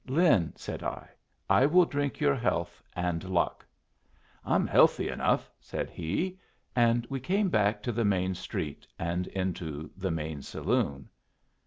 "Lin," 0.07 0.51
said 0.55 0.81
I, 0.81 1.09
"I 1.47 1.67
will 1.67 1.85
drink 1.85 2.19
your 2.19 2.33
health 2.33 2.81
and 2.95 3.23
luck." 3.23 3.63
"I'm 4.43 4.65
healthy 4.65 5.09
enough," 5.09 5.51
said 5.59 5.91
he; 5.91 6.39
and 6.75 7.05
we 7.07 7.19
came 7.19 7.49
back 7.49 7.83
to 7.83 7.91
the 7.91 8.03
main 8.03 8.33
street 8.33 8.87
and 8.97 9.27
into 9.27 9.91
the 9.95 10.09
main 10.09 10.41
saloon. 10.41 11.07